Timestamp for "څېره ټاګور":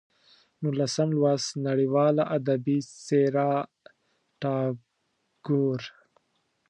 3.05-5.81